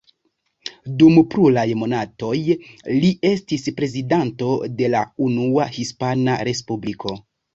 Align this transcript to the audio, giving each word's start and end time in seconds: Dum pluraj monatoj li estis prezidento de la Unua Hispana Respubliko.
Dum 1.01 1.17
pluraj 1.33 1.65
monatoj 1.81 2.31
li 3.03 3.11
estis 3.31 3.67
prezidento 3.81 4.49
de 4.79 4.89
la 4.97 5.03
Unua 5.29 5.69
Hispana 5.79 6.39
Respubliko. 6.49 7.17